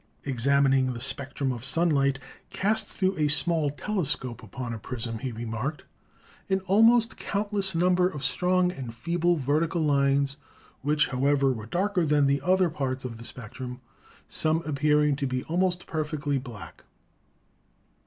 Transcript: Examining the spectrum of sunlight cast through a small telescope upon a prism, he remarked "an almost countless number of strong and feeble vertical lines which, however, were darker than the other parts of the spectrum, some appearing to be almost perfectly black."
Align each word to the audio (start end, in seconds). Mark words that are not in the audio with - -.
Examining 0.23 0.93
the 0.93 0.99
spectrum 0.99 1.51
of 1.51 1.63
sunlight 1.63 2.17
cast 2.49 2.87
through 2.87 3.15
a 3.19 3.27
small 3.27 3.69
telescope 3.69 4.41
upon 4.41 4.73
a 4.73 4.79
prism, 4.79 5.19
he 5.19 5.31
remarked 5.31 5.83
"an 6.49 6.59
almost 6.61 7.17
countless 7.17 7.75
number 7.75 8.09
of 8.09 8.23
strong 8.23 8.71
and 8.71 8.95
feeble 8.95 9.35
vertical 9.35 9.79
lines 9.83 10.37
which, 10.81 11.09
however, 11.09 11.53
were 11.53 11.67
darker 11.67 12.03
than 12.03 12.25
the 12.25 12.41
other 12.41 12.67
parts 12.71 13.05
of 13.05 13.19
the 13.19 13.25
spectrum, 13.25 13.79
some 14.27 14.63
appearing 14.65 15.15
to 15.15 15.27
be 15.27 15.43
almost 15.43 15.85
perfectly 15.85 16.39
black." 16.39 16.83